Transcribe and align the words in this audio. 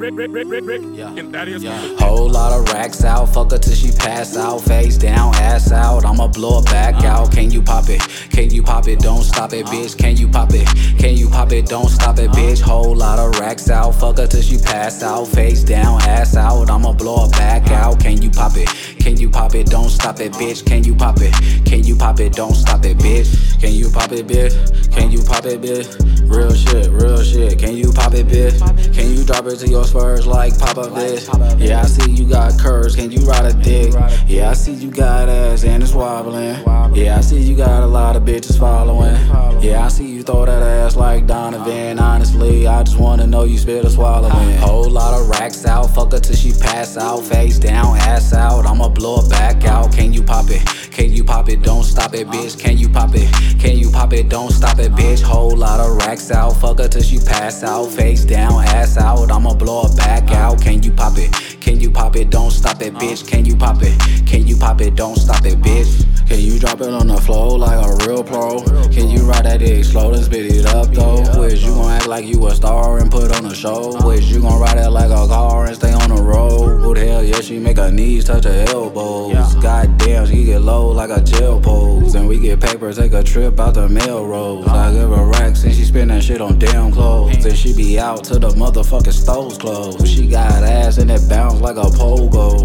Yeah. 0.00 1.14
And 1.14 1.32
that 1.34 1.48
is 1.48 1.62
Yeah. 1.62 1.78
Whole 1.98 2.28
lot 2.28 2.52
of 2.52 2.72
racks 2.72 3.04
out, 3.04 3.26
fuck 3.26 3.50
her 3.50 3.58
till 3.58 3.74
she 3.74 3.92
pass 3.92 4.36
out, 4.36 4.60
face 4.62 4.96
down, 4.96 5.34
ass 5.36 5.72
out. 5.72 6.06
I'ma 6.06 6.28
blow 6.28 6.60
her 6.60 6.64
back 6.64 6.94
uh-huh. 6.94 7.24
out. 7.24 7.32
Can 7.32 7.50
you 7.50 7.60
pop 7.60 7.88
it? 7.88 8.00
Can 8.30 8.50
you 8.50 8.62
pop 8.62 8.88
it? 8.88 9.00
Don't 9.00 9.22
stop 9.22 9.52
it, 9.52 9.66
uh-huh. 9.66 9.74
bitch. 9.74 9.98
Can 9.98 10.16
you 10.16 10.28
pop 10.28 10.50
it? 10.52 10.66
Can 10.98 11.16
you 11.16 11.28
pop 11.28 11.52
it? 11.52 11.66
Don't 11.66 11.88
stop 11.88 12.18
it, 12.18 12.30
uh-huh. 12.30 12.40
bitch. 12.40 12.60
Whole 12.62 12.96
lot 12.96 13.18
of 13.18 13.38
racks 13.40 13.68
out, 13.68 13.94
fuck 13.94 14.16
her 14.16 14.26
till 14.26 14.40
she 14.42 14.56
pass 14.56 15.02
out, 15.02 15.26
face 15.26 15.62
down, 15.62 16.00
ass 16.02 16.34
out. 16.34 16.70
I'ma 16.70 16.92
blow 16.92 17.26
her 17.26 17.30
back 17.30 17.70
out. 17.70 18.00
Can 18.00 18.22
you 18.22 18.30
pop 18.30 18.52
it? 18.56 18.68
Can 19.00 19.18
you 19.18 19.28
pop 19.28 19.54
it? 19.54 19.66
Don't 19.66 19.90
stop 19.90 20.20
it, 20.20 20.32
bitch. 20.32 20.64
Can 20.64 20.82
you 20.84 20.94
pop 20.94 21.16
it? 21.20 21.32
Can 21.34 21.44
you 21.44 21.64
pop 21.64 21.79
it? 22.20 22.32
Don't 22.34 22.54
stop 22.54 22.84
it, 22.84 22.98
bitch. 22.98 23.60
Can 23.60 23.72
you 23.72 23.90
pop 23.90 24.12
it, 24.12 24.26
bitch? 24.26 24.92
Can 24.92 25.10
you 25.10 25.22
pop 25.22 25.44
it, 25.44 25.60
bitch? 25.60 25.88
Real 26.30 26.54
shit, 26.54 26.90
real 26.90 27.22
shit. 27.22 27.58
Can 27.58 27.76
you 27.76 27.92
pop 27.92 28.14
it, 28.14 28.26
bitch? 28.26 28.58
Can 28.94 29.16
you 29.16 29.24
drop 29.24 29.46
it 29.46 29.56
to 29.56 29.68
your 29.68 29.84
spurs 29.84 30.26
like 30.26 30.56
Papa 30.58 30.82
bitch? 30.82 31.26
Yeah, 31.58 31.80
I 31.80 31.86
see 31.86 32.10
you 32.12 32.28
got 32.28 32.58
curves. 32.58 32.94
Can 32.94 33.10
you 33.10 33.20
ride 33.20 33.46
a 33.46 33.52
dick? 33.52 33.92
Yeah, 34.26 34.50
I 34.50 34.54
see 34.54 34.72
you 34.72 34.90
got 34.90 35.28
ass 35.28 35.64
and 35.64 35.82
it's 35.82 35.92
wobbling. 35.92 36.62
Yeah, 36.94 37.18
I 37.18 37.20
see 37.20 37.40
you 37.40 37.56
got 37.56 37.82
a 37.82 37.86
lot 37.86 38.16
of 38.16 38.22
bitches 38.22 38.58
following. 38.58 39.16
Yeah, 39.60 39.84
I 39.84 39.88
see 39.88 40.06
you 40.06 40.22
throw 40.22 40.46
that 40.46 40.62
ass 40.62 40.96
like 40.96 41.26
Donovan. 41.26 41.98
Honestly, 41.98 42.66
I 42.66 42.82
just 42.82 42.98
wanna 42.98 43.26
know 43.26 43.44
you 43.44 43.58
spit 43.58 43.84
or 43.84 43.90
swallowing. 43.90 44.56
Whole 44.56 44.88
lot 44.88 45.12
of 45.12 45.28
racks 45.28 45.66
out, 45.66 45.90
fuck 45.94 46.12
her 46.12 46.18
till 46.18 46.34
she 46.34 46.52
pass 46.52 46.96
out, 46.96 47.20
face 47.24 47.58
down, 47.58 47.98
ass 47.98 48.32
out. 48.32 48.64
I'ma 48.64 48.88
blow 48.88 49.20
her 49.20 49.28
back 49.28 49.64
out. 49.66 49.92
Can 49.92 50.14
you 50.14 50.22
pop 50.22 50.46
it? 50.48 50.62
Can 50.90 51.12
you 51.12 51.22
pop 51.22 51.50
it? 51.50 51.62
Don't 51.62 51.82
stop 51.82 52.14
it, 52.14 52.26
bitch. 52.28 52.58
Can 52.58 52.78
you 52.78 52.88
pop 52.88 53.10
it? 53.14 53.30
Can 53.60 53.76
you 53.76 53.90
pop 53.90 54.14
it? 54.14 54.30
Don't 54.30 54.50
stop 54.50 54.78
it, 54.78 54.92
bitch. 54.92 55.20
Whole 55.20 55.54
lot 55.54 55.78
of 55.78 55.94
racks 56.06 56.30
out, 56.30 56.52
fuck 56.56 56.78
her 56.78 56.88
till 56.88 57.02
she 57.02 57.18
pass 57.18 57.62
out, 57.62 57.90
face 57.90 58.24
down, 58.24 58.64
ass 58.64 58.96
out. 58.96 59.30
I'ma 59.30 59.52
blow 59.52 59.82
her 59.82 59.94
back 59.94 60.30
out. 60.30 60.62
Can 60.62 60.82
you 60.82 60.90
pop 60.90 61.18
it? 61.18 61.30
Can 61.60 61.78
you 61.78 61.90
pop 61.90 62.16
it? 62.16 62.30
Don't 62.30 62.50
stop 62.50 62.80
it, 62.80 62.94
bitch. 62.94 63.28
Can 63.28 63.44
you 63.44 63.56
pop 63.56 63.82
it? 63.82 64.26
Can 64.26 64.46
you 64.46 64.56
pop 64.56 64.80
it? 64.80 64.94
Don't 64.94 65.16
stop 65.16 65.44
it, 65.44 65.60
bitch. 65.60 66.19
Can 66.30 66.38
you 66.38 66.60
drop 66.60 66.80
it 66.80 66.94
on 66.94 67.08
the 67.08 67.20
floor 67.20 67.58
like 67.58 67.84
a 67.84 68.06
real 68.06 68.22
pro? 68.22 68.62
Can 68.90 69.10
you 69.10 69.28
ride 69.28 69.46
that 69.46 69.58
dick 69.58 69.84
slow 69.84 70.12
and 70.12 70.24
spit 70.24 70.46
it 70.46 70.64
up 70.64 70.94
though? 70.94 71.40
Wish 71.40 71.64
you 71.64 71.74
gon' 71.74 71.90
act 71.90 72.06
like 72.06 72.24
you 72.24 72.46
a 72.46 72.54
star 72.54 72.98
and 72.98 73.10
put 73.10 73.32
on 73.36 73.46
a 73.46 73.54
show? 73.54 73.96
Wish 74.06 74.30
you 74.30 74.40
gon' 74.40 74.60
ride 74.60 74.78
it 74.78 74.90
like 74.90 75.10
a 75.10 75.26
car 75.26 75.66
and 75.66 75.74
stay 75.74 75.92
on 75.92 76.14
the 76.14 76.22
road? 76.22 76.82
Who 76.82 76.94
the 76.94 77.04
hell, 77.04 77.24
yeah, 77.24 77.40
she 77.40 77.58
make 77.58 77.78
her 77.78 77.90
knees 77.90 78.26
touch 78.26 78.44
her 78.44 78.64
elbows. 78.68 79.56
Goddamn, 79.56 80.26
she 80.26 80.44
get 80.44 80.62
low 80.62 80.92
like 80.92 81.10
a 81.10 81.20
jail 81.20 81.60
pose. 81.60 82.14
And 82.14 82.28
we 82.28 82.38
get 82.38 82.60
paper, 82.60 82.92
take 82.92 83.12
a 83.12 83.24
trip 83.24 83.58
out 83.58 83.74
the 83.74 83.88
mail 83.88 84.24
roads. 84.24 84.68
I 84.68 84.70
uh-huh. 84.70 84.92
give 84.92 85.10
her 85.10 85.26
racks 85.26 85.64
and 85.64 85.74
she 85.74 85.84
spend 85.84 86.10
that 86.10 86.22
shit 86.22 86.40
on 86.40 86.60
damn 86.60 86.92
clothes. 86.92 87.44
And 87.44 87.56
she 87.56 87.74
be 87.74 87.98
out 87.98 88.22
to 88.24 88.38
the 88.38 88.50
motherfucking 88.50 89.12
stoves 89.12 89.58
close. 89.58 90.08
She 90.08 90.28
got 90.28 90.62
ass 90.62 90.98
and 90.98 91.10
it 91.10 91.28
bounce 91.28 91.60
like 91.60 91.76
a 91.76 91.90
pogo. 91.90 92.60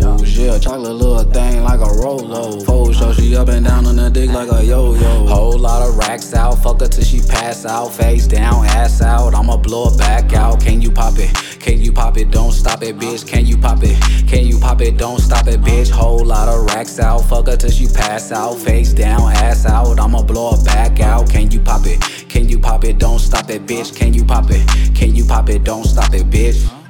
Yeah, 0.45 0.59
chocolate 0.59 0.91
little 0.91 1.05
thing 1.05 1.05
like 1.05 1.14
a 1.14 1.14
Show, 3.05 3.13
she 3.13 3.35
up 3.35 3.49
and 3.49 3.65
down 3.65 3.85
on 3.85 3.95
the 3.97 4.09
dick 4.09 4.31
like 4.31 4.51
a 4.51 4.63
yo-yo. 4.63 5.27
Whole 5.27 5.57
lot 5.57 5.87
of 5.87 5.95
racks 5.97 6.33
out, 6.33 6.55
fuck 6.55 6.79
her 6.79 6.87
till 6.87 7.03
she 7.03 7.19
pass 7.19 7.65
out, 7.65 7.93
face 7.93 8.25
down, 8.25 8.65
ass 8.65 9.01
out. 9.01 9.35
I'ma 9.35 9.57
blow 9.57 9.89
her 9.89 9.97
back 9.97 10.33
out. 10.33 10.59
Can 10.59 10.81
you 10.81 10.91
pop 10.91 11.13
it? 11.17 11.33
Can 11.59 11.81
you 11.81 11.91
pop 11.93 12.17
it? 12.17 12.31
Don't 12.31 12.51
stop 12.51 12.81
it, 12.81 12.97
bitch. 12.97 13.27
Can 13.27 13.45
you 13.45 13.57
pop 13.57 13.79
it? 13.83 13.99
Can 14.27 14.47
you 14.47 14.59
pop 14.59 14.81
it? 14.81 14.97
Don't 14.97 15.19
stop 15.19 15.47
it, 15.47 15.61
bitch. 15.61 15.91
Whole 15.91 16.25
lot 16.25 16.47
of 16.47 16.65
racks 16.65 16.99
out, 16.99 17.19
fuck 17.25 17.47
her 17.47 17.55
till 17.55 17.69
she 17.69 17.87
pass 17.87 18.31
out, 18.31 18.57
face 18.57 18.93
down, 18.93 19.31
ass 19.33 19.65
out. 19.65 19.99
I'ma 19.99 20.23
blow 20.23 20.55
her 20.55 20.63
back 20.63 20.99
out. 20.99 21.29
Can 21.29 21.51
you 21.51 21.59
pop 21.59 21.85
it? 21.85 22.01
Can 22.27 22.49
you 22.49 22.59
pop 22.59 22.83
it? 22.85 22.97
Don't 22.97 23.19
stop 23.19 23.49
it, 23.49 23.65
bitch. 23.67 23.95
Can 23.95 24.13
you 24.13 24.23
pop 24.23 24.45
it? 24.49 24.95
Can 24.95 25.15
you 25.15 25.25
pop 25.25 25.49
it? 25.49 25.63
Don't 25.63 25.85
stop 25.85 26.13
it, 26.13 26.29
bitch. 26.29 26.84